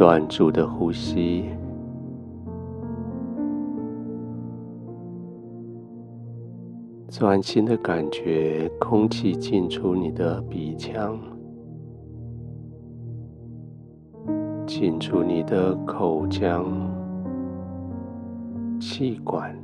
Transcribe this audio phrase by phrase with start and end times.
[0.00, 1.44] 专注的呼吸，
[7.10, 11.20] 专心的感觉空气进出你的鼻腔，
[14.66, 16.64] 进出你的口腔、
[18.80, 19.54] 气管，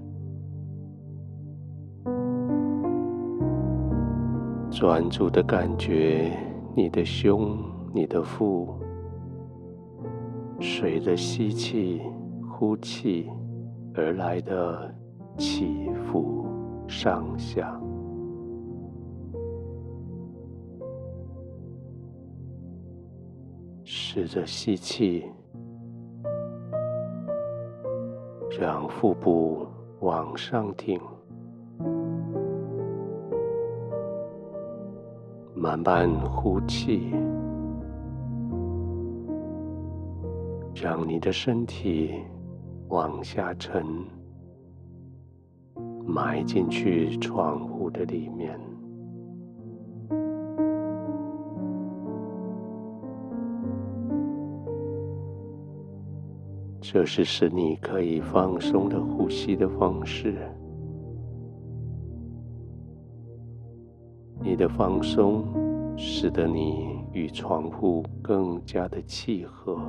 [4.71, 6.31] 专注的感觉
[6.75, 7.57] 你的胸、
[7.95, 8.69] 你的腹。
[10.59, 12.03] 随着吸气、
[12.51, 13.31] 呼气
[13.95, 14.95] 而来的
[15.39, 16.47] 起伏
[16.89, 17.81] 上下，
[23.85, 25.25] 试着吸气，
[28.59, 29.67] 让腹部
[30.01, 31.01] 往上挺，
[35.55, 37.13] 慢慢呼气。
[40.79, 42.11] 让你的身体
[42.89, 43.83] 往下沉，
[46.07, 48.61] 埋进去窗户的里面。
[56.79, 60.37] 这是使你可以放松的呼吸的方式。
[64.43, 65.43] 你的放松
[65.97, 69.81] 使得你与窗户更加的契合。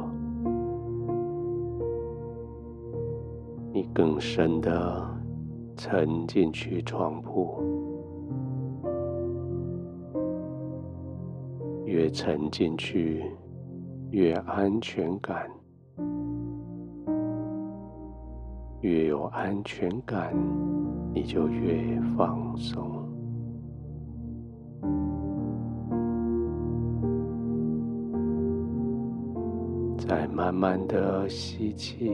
[3.97, 5.03] 更深的
[5.75, 7.57] 沉进去床铺，
[11.83, 13.25] 越沉进去
[14.11, 15.49] 越安全感，
[18.81, 20.31] 越有安全感，
[21.11, 22.85] 你就越放松。
[29.97, 32.13] 再慢慢的吸气。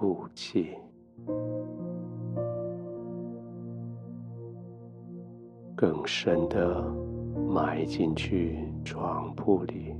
[0.00, 0.76] 吐气，
[5.74, 6.88] 更深的
[7.48, 9.96] 埋进去床铺里，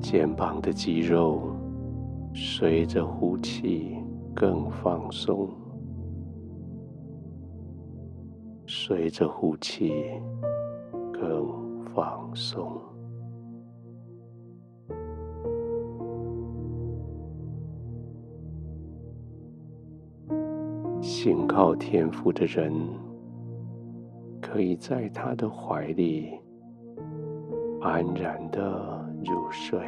[0.00, 1.54] 肩膀的肌肉
[2.34, 3.98] 随着呼气
[4.34, 5.50] 更放松，
[8.66, 9.92] 随着呼气
[11.12, 12.80] 更放松。
[21.26, 22.72] 紧靠天父的人，
[24.40, 26.30] 可以在他的怀里
[27.80, 29.80] 安然的入睡，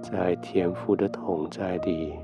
[0.00, 2.14] 在天父的同在里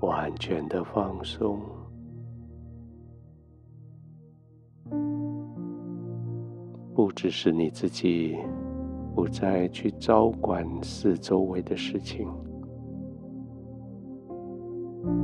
[0.00, 1.60] 完全的放松，
[6.92, 8.36] 不只是你自己。
[9.14, 12.28] 不再去照管四周围的事情，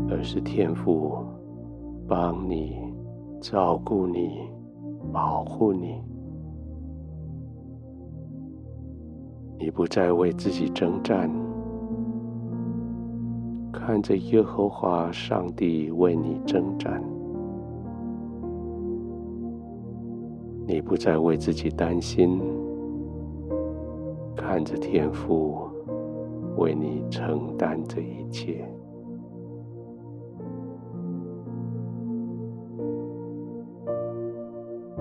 [0.09, 1.19] 而是天父
[2.07, 2.79] 帮你
[3.41, 4.49] 照顾你、
[5.13, 6.01] 保护你。
[9.59, 11.29] 你不再为自己征战，
[13.73, 17.03] 看着耶和华上帝为你征战。
[20.67, 22.41] 你不再为自己担心。
[24.53, 25.71] 看着天父
[26.57, 28.69] 为你承担这一切，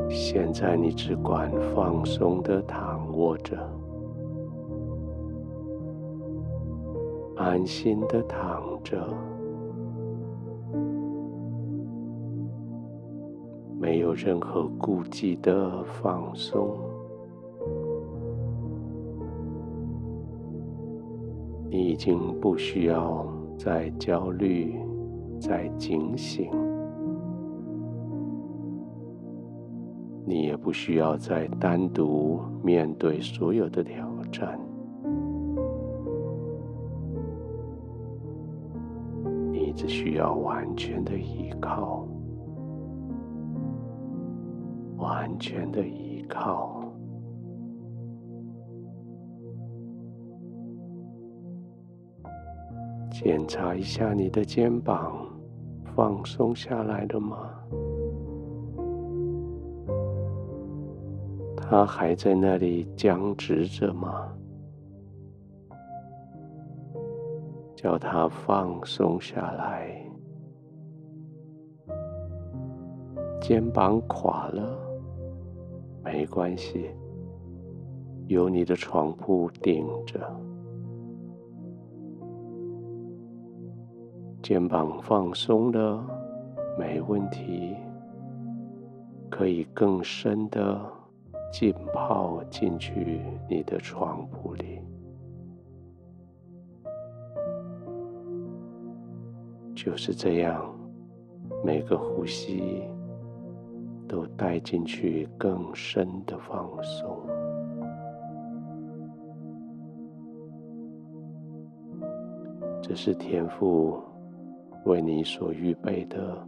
[0.08, 3.58] 现在你只管放松的躺卧着，
[7.36, 9.04] 安心的躺着，
[13.80, 16.78] 没有任何顾忌的放松。
[22.00, 24.74] 已经不需要再焦虑、
[25.38, 26.50] 再警醒，
[30.26, 34.58] 你也不需要再单独面对所有的挑战，
[39.52, 42.08] 你只需要完全的依靠，
[44.96, 46.79] 完全的依靠。
[53.22, 55.28] 检查一下你的肩膀，
[55.94, 57.52] 放松下来了吗？
[61.58, 64.26] 它还在那里僵直着吗？
[67.76, 70.02] 叫它放松下来。
[73.42, 74.80] 肩膀垮了，
[76.06, 76.90] 没关系，
[78.28, 80.18] 有你的床铺顶着。
[84.50, 86.04] 肩膀放松了，
[86.76, 87.76] 没问题，
[89.30, 90.82] 可以更深的
[91.54, 94.82] 浸泡进去你的床铺里。
[99.76, 100.66] 就是这样，
[101.64, 102.82] 每个呼吸
[104.08, 107.20] 都带进去更深的放松。
[112.82, 114.02] 这是天赋
[114.86, 116.48] 为你所预备的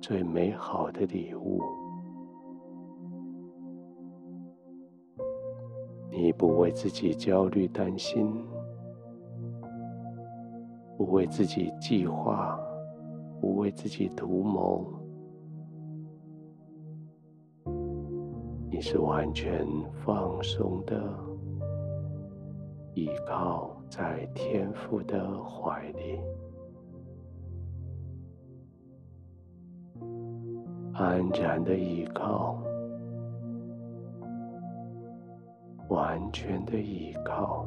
[0.00, 1.60] 最美好的礼物。
[6.10, 8.32] 你不为自己焦虑担心。
[10.98, 12.58] 不为自己计划，
[13.38, 14.82] 不为自己图谋，
[18.70, 19.66] 你是完全
[20.06, 20.98] 放松的，
[22.94, 26.18] 依靠在天父的怀里，
[30.98, 32.56] 安然的依靠，
[35.90, 37.66] 完全的依靠。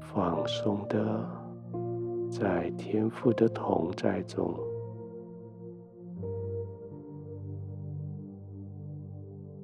[0.00, 1.26] 放松的，
[2.30, 4.54] 在天赋的同在中，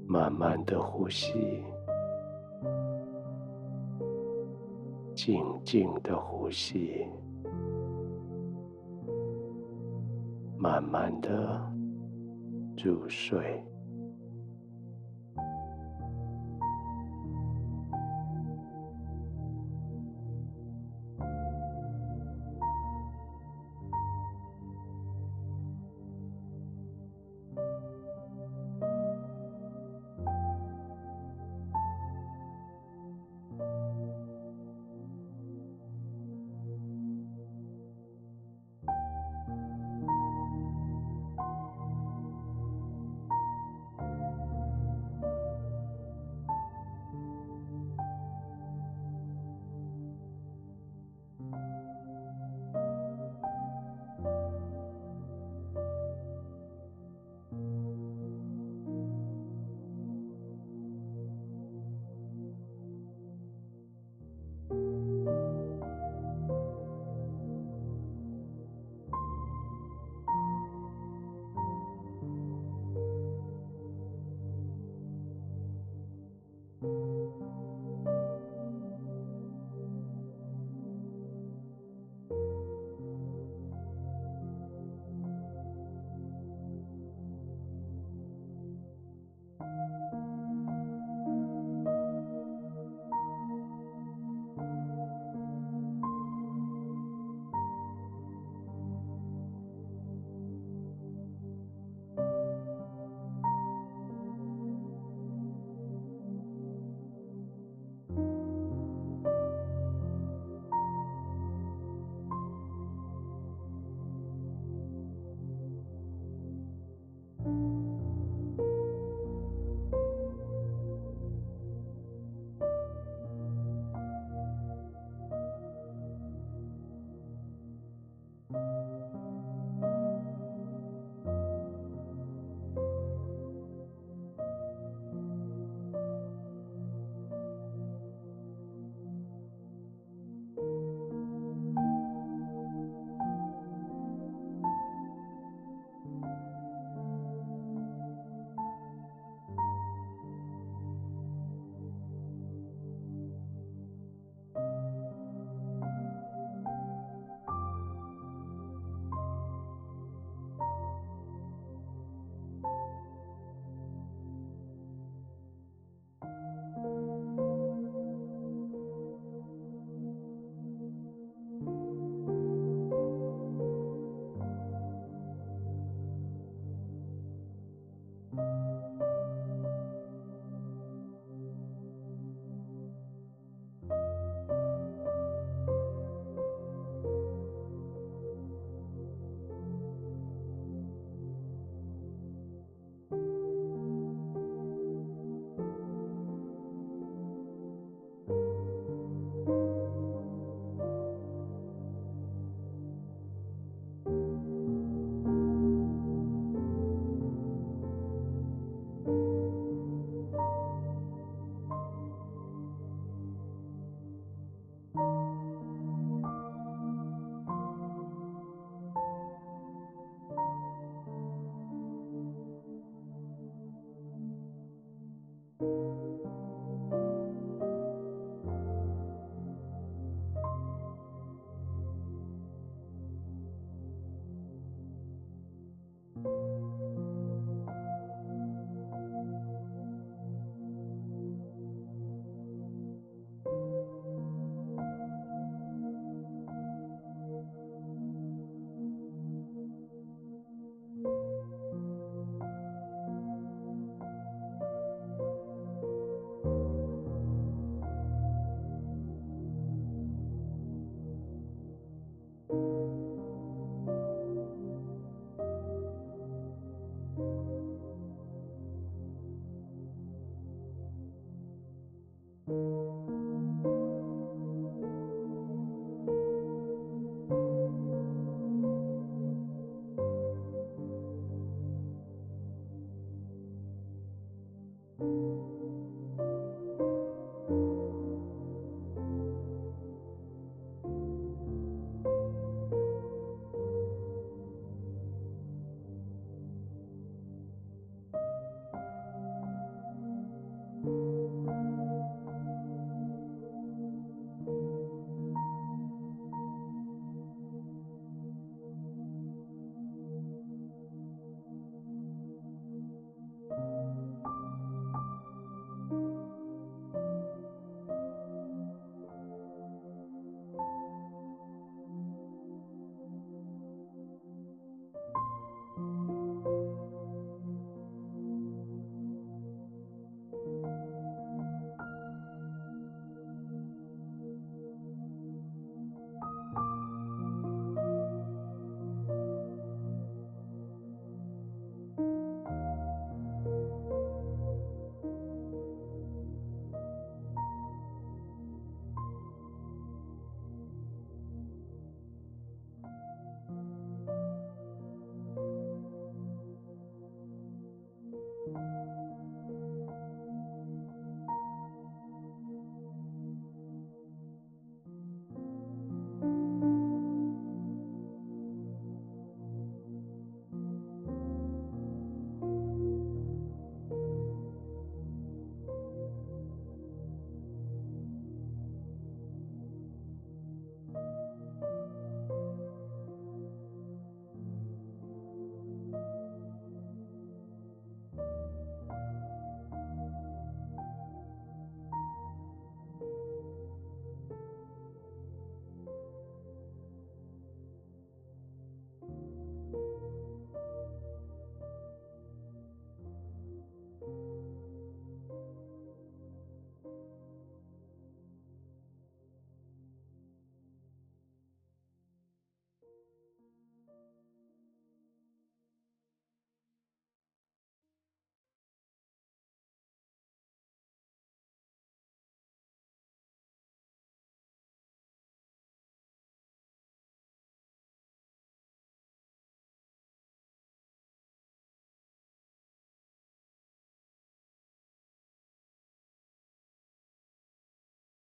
[0.09, 1.63] 慢慢的呼吸，
[5.15, 7.07] 静静的呼吸，
[10.67, 11.73] 慢慢的
[12.83, 13.65] 入睡。